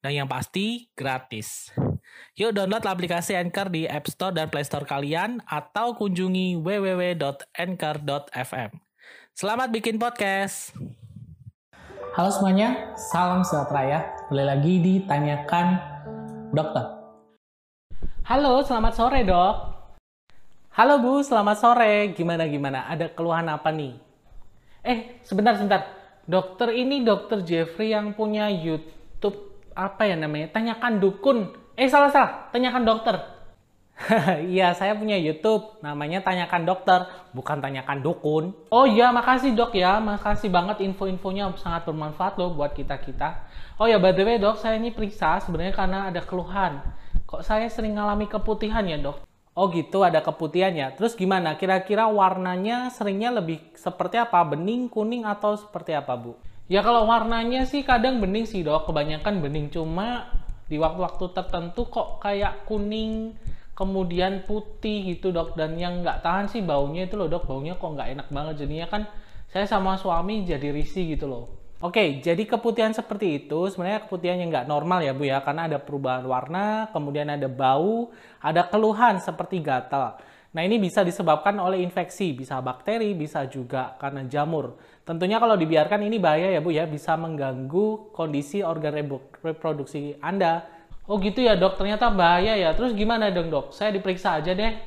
[0.00, 1.68] Dan yang pasti, gratis.
[2.32, 7.20] Yuk download aplikasi Anchor di App Store dan Play Store kalian atau kunjungi www.anchor.fm.
[9.36, 10.72] Selamat bikin podcast!
[12.16, 14.00] Halo semuanya, salam sejahtera ya.
[14.32, 15.66] Kembali lagi ditanyakan
[16.56, 16.96] dokter.
[18.24, 19.54] Halo, selamat sore dok.
[20.80, 22.16] Halo Bu, selamat sore.
[22.16, 22.88] Gimana gimana?
[22.88, 24.00] Ada keluhan apa nih?
[24.80, 25.92] Eh, sebentar sebentar.
[26.24, 30.50] Dokter ini dokter Jeffrey yang punya YouTube apa ya namanya?
[30.50, 31.52] Tanyakan dukun.
[31.74, 33.40] Eh salah salah, tanyakan dokter.
[34.52, 37.04] Iya, saya punya YouTube, namanya Tanyakan Dokter,
[37.36, 38.44] bukan Tanyakan Dukun.
[38.72, 43.44] Oh iya, makasih dok ya, makasih banget info-infonya sangat bermanfaat loh buat kita-kita.
[43.80, 46.80] Oh ya, by the way dok, saya ini periksa sebenarnya karena ada keluhan.
[47.28, 49.22] Kok saya sering ngalami keputihan ya dok?
[49.54, 50.88] Oh gitu, ada keputihan ya.
[50.94, 51.58] Terus gimana?
[51.58, 54.40] Kira-kira warnanya seringnya lebih seperti apa?
[54.46, 56.38] Bening, kuning, atau seperti apa Bu?
[56.70, 59.74] Ya kalau warnanya sih kadang bening sih dok, kebanyakan bening.
[59.74, 60.30] Cuma
[60.70, 63.34] di waktu-waktu tertentu kok kayak kuning,
[63.80, 67.96] kemudian putih gitu dok dan yang nggak tahan sih baunya itu loh dok baunya kok
[67.96, 69.02] nggak enak banget jadinya kan
[69.48, 71.44] saya sama suami jadi risih gitu loh
[71.80, 75.80] Oke, jadi keputihan seperti itu sebenarnya keputihan yang nggak normal ya Bu ya, karena ada
[75.80, 80.20] perubahan warna, kemudian ada bau, ada keluhan seperti gatal.
[80.52, 84.76] Nah ini bisa disebabkan oleh infeksi, bisa bakteri, bisa juga karena jamur.
[85.04, 88.94] Tentunya kalau dibiarkan ini bahaya ya Bu ya, bisa mengganggu kondisi organ
[89.42, 90.68] reproduksi Anda,
[91.10, 92.70] Oh gitu ya dok, ternyata bahaya ya.
[92.70, 93.74] Terus gimana dong dok?
[93.74, 94.78] Saya diperiksa aja deh.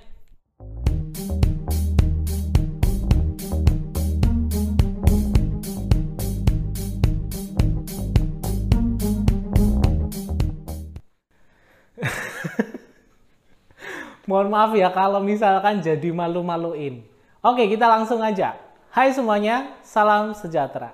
[14.31, 17.03] Mohon maaf ya kalau misalkan jadi malu-maluin.
[17.44, 18.56] Oke, kita langsung aja.
[18.94, 20.94] Hai semuanya, salam sejahtera.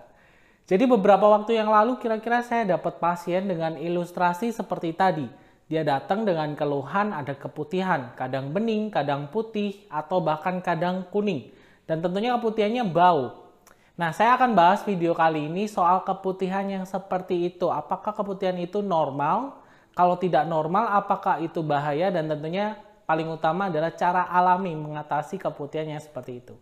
[0.63, 5.27] Jadi beberapa waktu yang lalu kira-kira saya dapat pasien dengan ilustrasi seperti tadi.
[5.67, 11.51] Dia datang dengan keluhan ada keputihan, kadang bening, kadang putih, atau bahkan kadang kuning.
[11.91, 13.51] Dan tentunya keputihannya bau.
[13.99, 17.67] Nah, saya akan bahas video kali ini soal keputihan yang seperti itu.
[17.67, 19.59] Apakah keputihan itu normal?
[19.91, 22.07] Kalau tidak normal, apakah itu bahaya?
[22.15, 26.55] Dan tentunya paling utama adalah cara alami mengatasi keputihan yang seperti itu.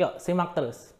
[0.00, 0.96] Yuk, simak terus.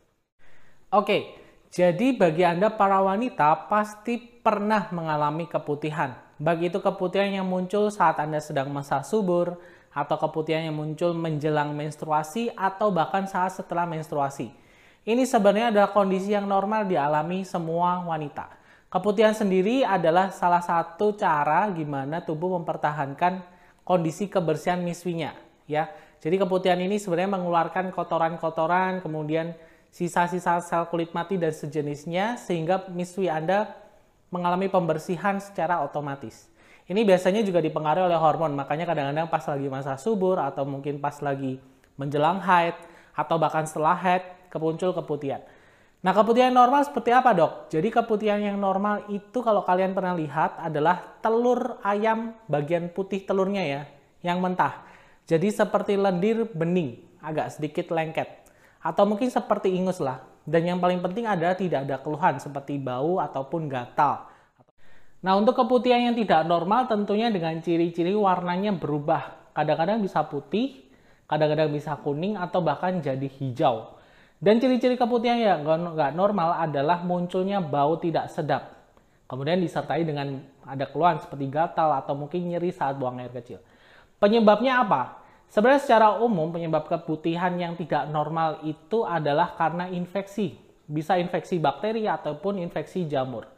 [0.93, 1.33] Oke,
[1.73, 6.21] jadi bagi Anda para wanita pasti pernah mengalami keputihan.
[6.37, 9.57] Bagi itu keputihan yang muncul saat Anda sedang masa subur,
[9.97, 14.53] atau keputihan yang muncul menjelang menstruasi, atau bahkan saat setelah menstruasi.
[15.09, 18.53] Ini sebenarnya adalah kondisi yang normal dialami semua wanita.
[18.93, 23.41] Keputihan sendiri adalah salah satu cara gimana tubuh mempertahankan
[23.81, 25.33] kondisi kebersihan miswinya.
[25.65, 25.89] Ya,
[26.21, 29.57] jadi keputihan ini sebenarnya mengeluarkan kotoran-kotoran, kemudian
[29.89, 33.73] sisa-sisa sel kulit mati dan sejenisnya sehingga miswi Anda
[34.29, 36.53] mengalami pembersihan secara otomatis.
[36.85, 41.17] Ini biasanya juga dipengaruhi oleh hormon, makanya kadang-kadang pas lagi masa subur atau mungkin pas
[41.25, 41.57] lagi
[41.97, 42.77] menjelang haid
[43.17, 44.23] atau bahkan setelah haid
[44.53, 45.41] kemuncul keputihan.
[46.05, 47.53] Nah, keputihan normal seperti apa, Dok?
[47.73, 53.65] Jadi keputihan yang normal itu kalau kalian pernah lihat adalah telur ayam bagian putih telurnya
[53.65, 53.83] ya,
[54.21, 54.90] yang mentah.
[55.31, 58.27] Jadi seperti lendir bening, agak sedikit lengket
[58.83, 60.27] atau mungkin seperti ingus lah.
[60.43, 64.27] Dan yang paling penting adalah tidak ada keluhan seperti bau ataupun gatal.
[65.23, 69.55] Nah untuk keputihan yang tidak normal tentunya dengan ciri-ciri warnanya berubah.
[69.55, 70.91] Kadang-kadang bisa putih,
[71.31, 74.01] kadang-kadang bisa kuning atau bahkan jadi hijau.
[74.41, 78.81] Dan ciri-ciri keputihan yang nggak normal adalah munculnya bau tidak sedap.
[79.31, 83.63] Kemudian disertai dengan ada keluhan seperti gatal atau mungkin nyeri saat buang air kecil.
[84.19, 85.20] Penyebabnya apa?
[85.51, 90.55] Sebenarnya secara umum penyebab keputihan yang tidak normal itu adalah karena infeksi.
[90.87, 93.51] Bisa infeksi bakteri ataupun infeksi jamur.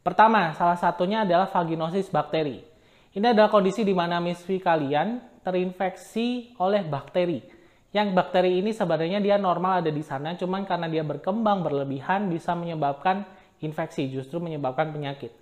[0.00, 2.64] Pertama, salah satunya adalah vaginosis bakteri.
[3.12, 7.44] Ini adalah kondisi di mana miswi kalian terinfeksi oleh bakteri.
[7.92, 12.56] Yang bakteri ini sebenarnya dia normal ada di sana, cuman karena dia berkembang berlebihan bisa
[12.56, 13.28] menyebabkan
[13.60, 15.32] infeksi, justru menyebabkan penyakit.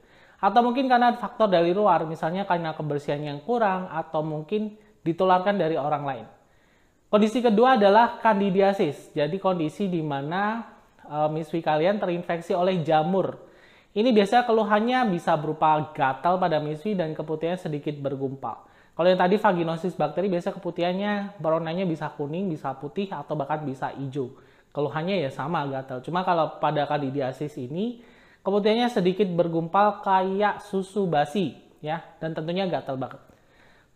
[0.42, 4.74] Atau mungkin karena faktor dari luar, misalnya karena kebersihan yang kurang, atau mungkin
[5.04, 6.26] ditularkan dari orang lain.
[7.12, 9.14] Kondisi kedua adalah kandidiasis.
[9.14, 10.66] Jadi kondisi di mana
[11.06, 13.38] e, miswi kalian terinfeksi oleh jamur.
[13.94, 18.66] Ini biasanya keluhannya bisa berupa gatal pada miswi dan keputihan sedikit bergumpal.
[18.98, 23.94] Kalau yang tadi vaginosis bakteri biasa keputihannya warnanya bisa kuning, bisa putih atau bahkan bisa
[23.94, 24.34] hijau.
[24.74, 26.02] Keluhannya ya sama gatal.
[26.02, 28.02] Cuma kalau pada kandidiasis ini
[28.42, 33.33] keputihannya sedikit bergumpal kayak susu basi ya dan tentunya gatal banget.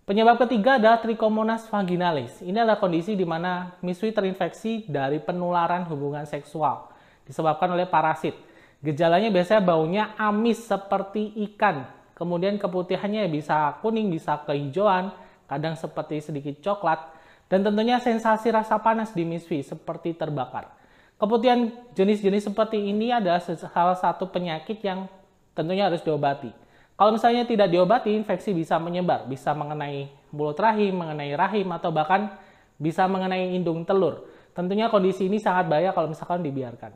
[0.08, 2.40] Penyebab ketiga adalah Trichomonas vaginalis.
[2.40, 6.88] Ini adalah kondisi di mana miswi terinfeksi dari penularan hubungan seksual
[7.28, 8.32] disebabkan oleh parasit.
[8.81, 11.84] Gejalanya biasanya baunya amis seperti ikan.
[12.16, 15.12] Kemudian keputihannya bisa kuning, bisa kehijauan,
[15.44, 17.05] kadang seperti sedikit coklat.
[17.52, 20.72] Dan tentunya sensasi rasa panas di miswi seperti terbakar.
[21.20, 25.05] Keputihan jenis-jenis seperti ini adalah salah satu penyakit yang
[25.52, 26.49] tentunya harus diobati.
[26.98, 32.34] Kalau misalnya tidak diobati, infeksi bisa menyebar, bisa mengenai mulut rahim, mengenai rahim, atau bahkan
[32.74, 34.26] bisa mengenai indung telur.
[34.50, 36.90] Tentunya kondisi ini sangat bahaya kalau misalkan dibiarkan.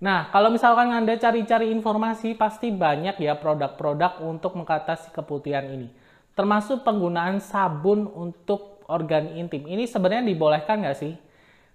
[0.00, 5.92] Nah, kalau misalkan Anda cari-cari informasi, pasti banyak ya produk-produk untuk mengatasi keputihan ini.
[6.32, 9.68] Termasuk penggunaan sabun untuk organ intim.
[9.68, 11.12] Ini sebenarnya dibolehkan nggak sih?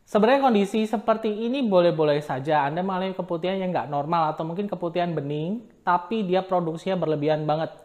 [0.07, 2.63] Sebenarnya kondisi seperti ini boleh-boleh saja.
[2.63, 7.75] Anda mengalami keputihan yang nggak normal atau mungkin keputihan bening, tapi dia produksinya berlebihan banget.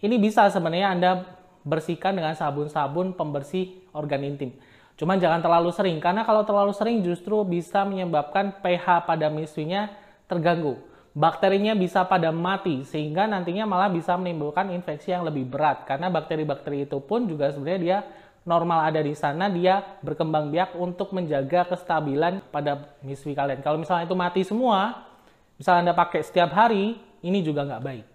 [0.00, 1.10] Ini bisa sebenarnya Anda
[1.68, 4.56] bersihkan dengan sabun-sabun pembersih organ intim.
[4.96, 9.92] Cuman jangan terlalu sering, karena kalau terlalu sering justru bisa menyebabkan pH pada miswinya
[10.32, 10.80] terganggu.
[11.12, 15.84] Bakterinya bisa pada mati, sehingga nantinya malah bisa menimbulkan infeksi yang lebih berat.
[15.84, 17.98] Karena bakteri-bakteri itu pun juga sebenarnya dia
[18.46, 23.60] normal ada di sana, dia berkembang biak untuk menjaga kestabilan pada miswi kalian.
[23.60, 25.04] Kalau misalnya itu mati semua,
[25.58, 26.94] misalnya Anda pakai setiap hari,
[27.26, 28.06] ini juga nggak baik.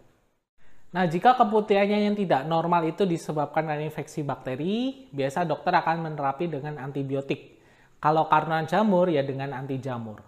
[0.92, 6.52] Nah, jika keputihannya yang tidak normal itu disebabkan karena infeksi bakteri, biasa dokter akan menerapi
[6.52, 7.60] dengan antibiotik.
[8.00, 10.20] Kalau karena jamur, ya dengan anti jamur.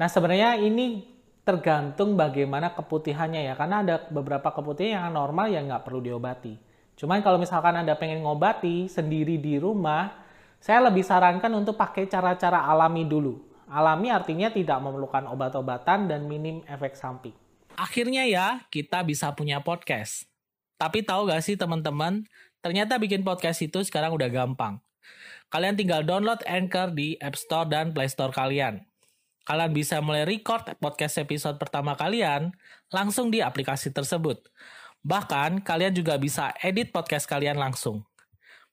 [0.00, 1.02] Nah, sebenarnya ini
[1.44, 6.67] tergantung bagaimana keputihannya ya, karena ada beberapa keputihan yang normal yang nggak perlu diobati.
[6.98, 10.10] Cuman kalau misalkan Anda pengen ngobati sendiri di rumah,
[10.58, 13.38] saya lebih sarankan untuk pakai cara-cara alami dulu.
[13.70, 17.36] Alami artinya tidak memerlukan obat-obatan dan minim efek samping.
[17.78, 20.26] Akhirnya ya, kita bisa punya podcast.
[20.74, 22.26] Tapi tahu gak sih teman-teman,
[22.58, 24.82] ternyata bikin podcast itu sekarang udah gampang.
[25.54, 28.82] Kalian tinggal download Anchor di App Store dan Play Store kalian.
[29.46, 32.52] Kalian bisa mulai record podcast episode pertama kalian
[32.92, 34.44] langsung di aplikasi tersebut.
[35.02, 38.02] Bahkan, kalian juga bisa edit podcast kalian langsung.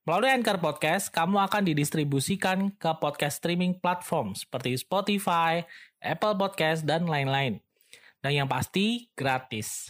[0.05, 5.65] Melalui Anchor Podcast, kamu akan didistribusikan ke podcast streaming platform seperti Spotify,
[5.97, 7.57] Apple Podcast, dan lain-lain.
[8.21, 9.89] Dan yang pasti gratis.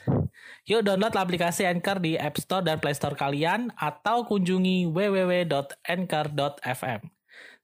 [0.68, 7.02] Yuk download aplikasi Anchor di App Store dan Play Store kalian atau kunjungi www.anchor.fm.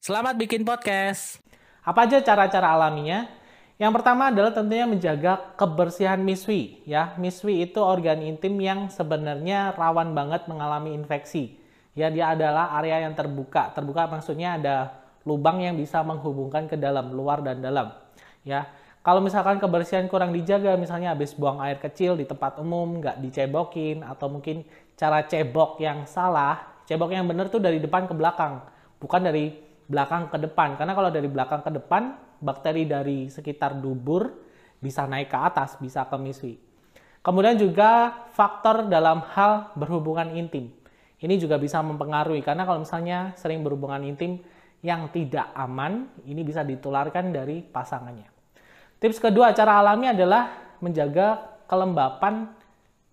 [0.03, 1.39] Selamat bikin podcast.
[1.81, 3.40] Apa aja cara-cara alaminya?
[3.81, 6.85] Yang pertama adalah tentunya menjaga kebersihan miswi.
[6.85, 11.57] Ya, miswi itu organ intim yang sebenarnya rawan banget mengalami infeksi.
[11.97, 13.73] Ya, dia adalah area yang terbuka.
[13.73, 17.89] Terbuka maksudnya ada lubang yang bisa menghubungkan ke dalam, luar dan dalam.
[18.45, 18.69] Ya,
[19.01, 24.05] kalau misalkan kebersihan kurang dijaga, misalnya habis buang air kecil di tempat umum, nggak dicebokin,
[24.05, 24.61] atau mungkin
[24.93, 28.61] cara cebok yang salah, cebok yang benar tuh dari depan ke belakang,
[29.01, 29.57] bukan dari
[29.89, 30.77] belakang ke depan.
[30.77, 34.33] Karena kalau dari belakang ke depan, bakteri dari sekitar dubur
[34.81, 36.57] bisa naik ke atas, bisa ke miswi.
[37.21, 40.73] Kemudian juga faktor dalam hal berhubungan intim.
[41.21, 44.41] Ini juga bisa mempengaruhi, karena kalau misalnya sering berhubungan intim
[44.81, 48.25] yang tidak aman, ini bisa ditularkan dari pasangannya.
[48.97, 52.49] Tips kedua cara alami adalah menjaga kelembapan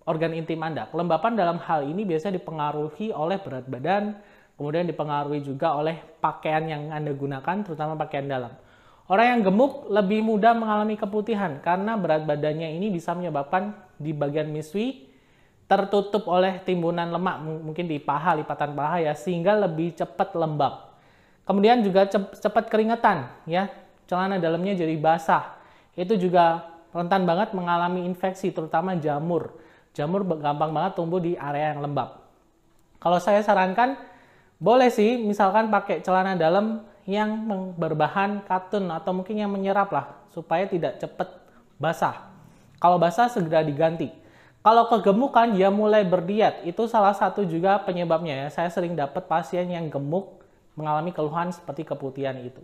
[0.09, 0.89] organ intim Anda.
[0.89, 4.17] Kelembapan dalam hal ini biasanya dipengaruhi oleh berat badan,
[4.57, 8.57] kemudian dipengaruhi juga oleh pakaian yang Anda gunakan, terutama pakaian dalam.
[9.09, 14.53] Orang yang gemuk lebih mudah mengalami keputihan karena berat badannya ini bisa menyebabkan di bagian
[14.53, 15.09] miswi
[15.65, 20.97] tertutup oleh timbunan lemak, mungkin di paha, lipatan paha ya, sehingga lebih cepat lembab.
[21.45, 23.73] Kemudian juga cepat keringetan ya,
[24.09, 25.57] celana dalamnya jadi basah
[25.97, 29.57] itu juga rentan banget mengalami infeksi, terutama jamur.
[29.93, 32.23] Jamur gampang banget tumbuh di area yang lembab.
[33.01, 33.97] Kalau saya sarankan,
[34.61, 37.49] boleh sih misalkan pakai celana dalam yang
[37.81, 41.41] berbahan katun atau mungkin yang menyerap lah, supaya tidak cepat
[41.81, 42.29] basah.
[42.77, 44.13] Kalau basah segera diganti.
[44.61, 48.49] Kalau kegemukan dia mulai berdiet, itu salah satu juga penyebabnya ya.
[48.53, 50.45] Saya sering dapat pasien yang gemuk
[50.77, 52.61] mengalami keluhan seperti keputihan itu.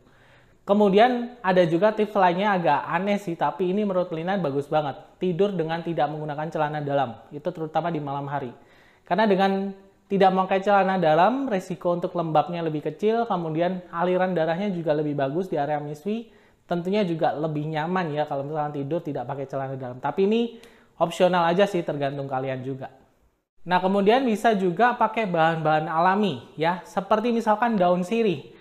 [0.68, 5.00] Kemudian ada juga tips lainnya agak aneh sih, tapi ini menurut Lina bagus banget.
[5.16, 8.52] Tidur dengan tidak menggunakan celana dalam, itu terutama di malam hari.
[9.08, 9.72] Karena dengan
[10.08, 15.48] tidak memakai celana dalam, resiko untuk lembabnya lebih kecil, kemudian aliran darahnya juga lebih bagus
[15.48, 16.28] di area miswi.
[16.64, 20.00] Tentunya juga lebih nyaman ya kalau misalnya tidur tidak pakai celana dalam.
[20.00, 20.42] Tapi ini
[20.94, 22.86] Opsional aja sih tergantung kalian juga.
[23.66, 28.54] Nah, kemudian bisa juga pakai bahan-bahan alami ya, seperti misalkan daun sirih.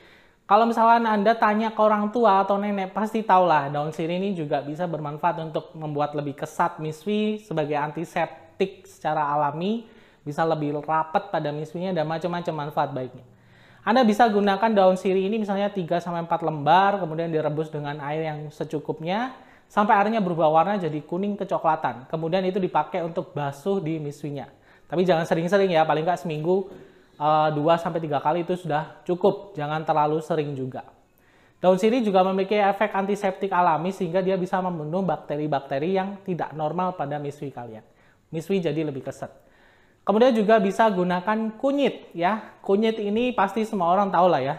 [0.50, 4.66] Kalau misalkan Anda tanya ke orang tua atau nenek, pasti tahulah daun sirih ini juga
[4.66, 9.86] bisa bermanfaat untuk membuat lebih kesat miswi sebagai antiseptik secara alami,
[10.24, 13.24] bisa lebih rapat pada miswinya dan macam-macam manfaat baiknya.
[13.84, 16.00] Anda bisa gunakan daun sirih ini misalnya 3-4
[16.40, 19.36] lembar, kemudian direbus dengan air yang secukupnya,
[19.68, 22.08] sampai airnya berubah warna jadi kuning kecoklatan.
[22.08, 24.48] Kemudian itu dipakai untuk basuh di miswinya.
[24.88, 26.72] Tapi jangan sering-sering ya, paling nggak seminggu
[27.20, 29.52] uh, eh, 2-3 kali itu sudah cukup.
[29.52, 30.88] Jangan terlalu sering juga.
[31.60, 36.96] Daun sirih juga memiliki efek antiseptik alami sehingga dia bisa membunuh bakteri-bakteri yang tidak normal
[36.96, 37.84] pada miswi kalian.
[38.32, 39.43] Miswi jadi lebih keset.
[40.04, 42.60] Kemudian juga bisa gunakan kunyit ya.
[42.60, 44.56] Kunyit ini pasti semua orang tahu lah ya.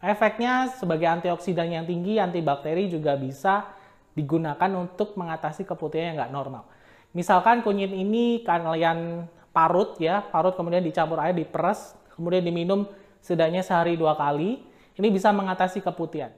[0.00, 3.68] Efeknya sebagai antioksidan yang tinggi, antibakteri juga bisa
[4.16, 6.64] digunakan untuk mengatasi keputihan yang nggak normal.
[7.12, 12.86] Misalkan kunyit ini kalian parut ya, parut kemudian dicampur air, diperes, kemudian diminum
[13.20, 14.62] setidaknya sehari dua kali,
[14.96, 16.32] ini bisa mengatasi keputihan.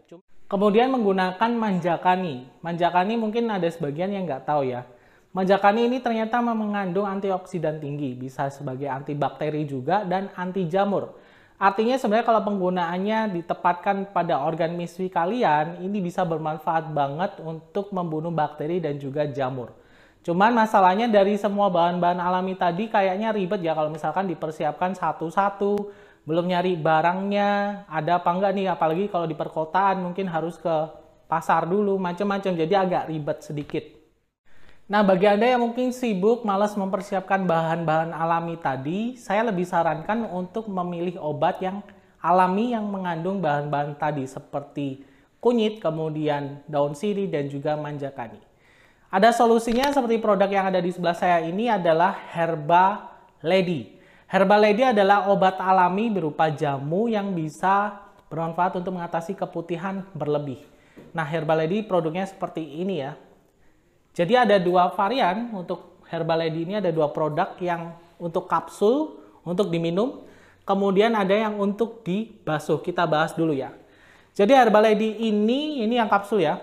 [0.51, 2.51] Kemudian menggunakan manjakani.
[2.65, 4.83] Manjakani mungkin ada sebagian yang nggak tahu ya.
[5.31, 11.15] Manjakani ini ternyata mengandung antioksidan tinggi, bisa sebagai antibakteri juga dan anti jamur.
[11.55, 18.35] Artinya sebenarnya kalau penggunaannya ditempatkan pada organ miswi kalian, ini bisa bermanfaat banget untuk membunuh
[18.35, 19.71] bakteri dan juga jamur.
[20.27, 25.95] Cuman masalahnya dari semua bahan-bahan alami tadi kayaknya ribet ya kalau misalkan dipersiapkan satu-satu,
[26.27, 30.75] belum nyari barangnya, ada apa enggak nih, apalagi kalau di perkotaan mungkin harus ke
[31.31, 34.00] pasar dulu, macam-macam, jadi agak ribet sedikit.
[34.91, 40.67] Nah, bagi Anda yang mungkin sibuk, malas mempersiapkan bahan-bahan alami tadi, saya lebih sarankan untuk
[40.67, 41.79] memilih obat yang
[42.19, 45.07] alami yang mengandung bahan-bahan tadi seperti
[45.39, 48.43] kunyit, kemudian daun sirih, dan juga manjakani.
[49.15, 53.15] Ada solusinya seperti produk yang ada di sebelah saya ini adalah Herba
[53.47, 53.95] Lady.
[54.27, 57.95] Herba Lady adalah obat alami berupa jamu yang bisa
[58.27, 60.67] bermanfaat untuk mengatasi keputihan berlebih.
[61.15, 63.15] Nah, Herba Lady produknya seperti ini ya.
[64.21, 70.21] Jadi ada dua varian untuk Herbalady ini ada dua produk yang untuk kapsul untuk diminum,
[70.69, 72.85] kemudian ada yang untuk dibasuh.
[72.85, 73.73] Kita bahas dulu ya.
[74.37, 76.61] Jadi Herbalady ini ini yang kapsul ya.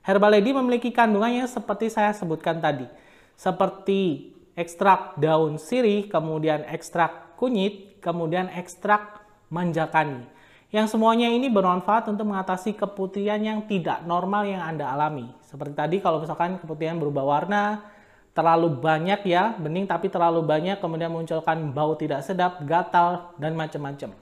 [0.00, 2.88] Herbalady memiliki kandungannya seperti saya sebutkan tadi.
[3.36, 9.20] Seperti ekstrak daun sirih, kemudian ekstrak kunyit, kemudian ekstrak
[9.52, 10.24] manjakani.
[10.68, 15.32] Yang semuanya ini bermanfaat untuk mengatasi keputihan yang tidak normal yang Anda alami.
[15.48, 17.88] Seperti tadi kalau misalkan keputihan berubah warna,
[18.36, 24.12] terlalu banyak ya, bening tapi terlalu banyak, kemudian munculkan bau tidak sedap, gatal, dan macam-macam.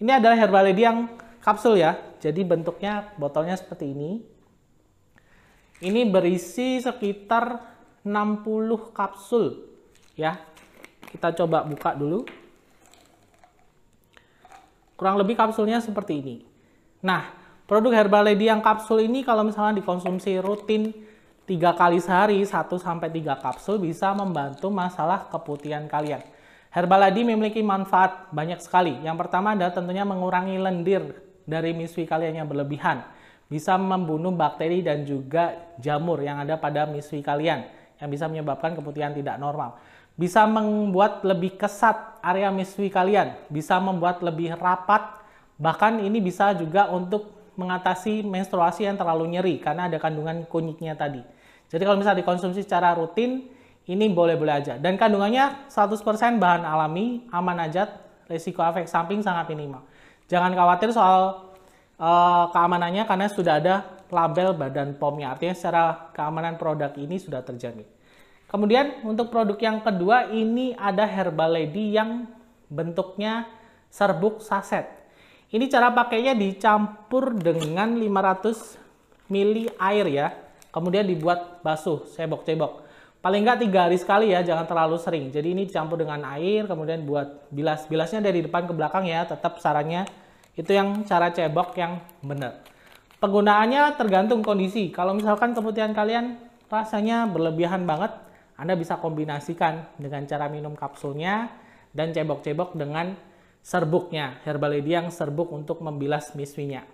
[0.00, 1.12] Ini adalah Herbalady yang
[1.44, 4.24] kapsul ya, jadi bentuknya botolnya seperti ini.
[5.84, 7.60] Ini berisi sekitar
[8.00, 9.60] 60 kapsul
[10.16, 10.40] ya.
[11.04, 12.24] Kita coba buka dulu.
[14.96, 16.36] Kurang lebih kapsulnya seperti ini.
[17.04, 17.28] Nah,
[17.68, 20.96] produk Herbal Lady yang kapsul ini kalau misalnya dikonsumsi rutin
[21.44, 26.24] tiga kali sehari, 1 sampai 3 kapsul bisa membantu masalah keputihan kalian.
[26.72, 28.96] Herbal Lady memiliki manfaat banyak sekali.
[29.04, 31.12] Yang pertama adalah tentunya mengurangi lendir
[31.44, 33.04] dari miswi kalian yang berlebihan.
[33.46, 37.62] Bisa membunuh bakteri dan juga jamur yang ada pada miswi kalian
[38.00, 39.78] yang bisa menyebabkan keputihan tidak normal
[40.16, 45.20] bisa membuat lebih kesat area miswi kalian, bisa membuat lebih rapat,
[45.60, 51.20] bahkan ini bisa juga untuk mengatasi menstruasi yang terlalu nyeri karena ada kandungan kunyitnya tadi.
[51.68, 53.48] Jadi kalau misalnya dikonsumsi secara rutin,
[53.86, 54.74] ini boleh-boleh aja.
[54.76, 57.86] Dan kandungannya 100% bahan alami, aman aja,
[58.26, 59.82] risiko efek samping sangat minimal.
[60.26, 61.54] Jangan khawatir soal
[61.98, 63.74] uh, keamanannya karena sudah ada
[64.10, 65.34] label badan POM-nya.
[65.34, 67.95] Artinya secara keamanan produk ini sudah terjamin.
[68.46, 72.30] Kemudian untuk produk yang kedua ini ada Herbal Lady yang
[72.70, 73.50] bentuknya
[73.90, 74.86] serbuk saset.
[75.50, 80.28] Ini cara pakainya dicampur dengan 500 ml air ya.
[80.70, 82.84] Kemudian dibuat basuh, cebok-cebok.
[83.24, 85.34] Paling nggak tiga hari sekali ya, jangan terlalu sering.
[85.34, 87.88] Jadi ini dicampur dengan air, kemudian buat bilas.
[87.90, 90.06] Bilasnya dari depan ke belakang ya, tetap sarannya
[90.54, 92.62] itu yang cara cebok yang benar.
[93.18, 94.92] Penggunaannya tergantung kondisi.
[94.92, 96.36] Kalau misalkan keputihan kalian
[96.68, 98.12] rasanya berlebihan banget,
[98.56, 101.52] anda bisa kombinasikan dengan cara minum kapsulnya
[101.92, 103.12] dan cebok-cebok dengan
[103.60, 106.84] serbuknya, Herbalady yang serbuk untuk membilas miswinya.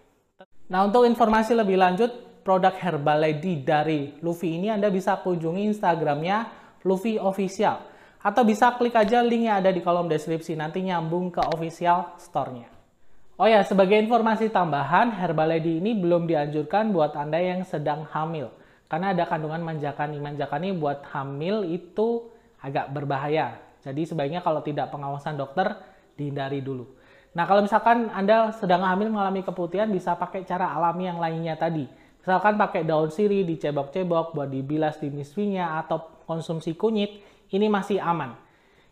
[0.67, 2.11] Nah, untuk informasi lebih lanjut,
[2.43, 6.51] produk Herbalady dari Luffy ini Anda bisa kunjungi Instagramnya
[6.83, 7.79] Luffy Official.
[8.23, 12.71] Atau bisa klik aja link yang ada di kolom deskripsi, nanti nyambung ke official store-nya.
[13.35, 18.55] Oh ya, sebagai informasi tambahan, Herbalady ini belum dianjurkan buat Anda yang sedang hamil.
[18.93, 20.21] Karena ada kandungan manjakani.
[20.21, 22.29] Manjakani buat hamil itu
[22.61, 23.57] agak berbahaya.
[23.81, 25.81] Jadi sebaiknya kalau tidak pengawasan dokter
[26.13, 26.85] dihindari dulu.
[27.33, 31.89] Nah kalau misalkan Anda sedang hamil mengalami keputihan bisa pakai cara alami yang lainnya tadi.
[32.21, 38.37] Misalkan pakai daun sirih dicebok-cebok buat dibilas di miswinya atau konsumsi kunyit, ini masih aman.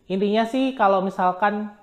[0.09, 1.77] Intinya sih kalau misalkan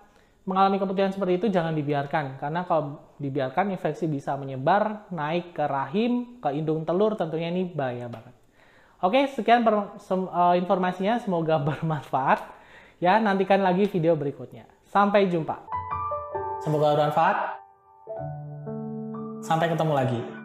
[0.47, 2.39] mengalami keputihan seperti itu jangan dibiarkan.
[2.39, 8.07] Karena kalau dibiarkan infeksi bisa menyebar naik ke rahim ke indung telur tentunya ini bahaya
[8.07, 8.33] banget.
[9.03, 11.19] Oke sekian per, sem, uh, informasinya.
[11.19, 12.47] Semoga bermanfaat.
[13.03, 14.65] Ya nantikan lagi video berikutnya.
[14.87, 15.59] Sampai jumpa.
[16.63, 17.37] Semoga bermanfaat.
[19.43, 20.36] Sampai ketemu lagi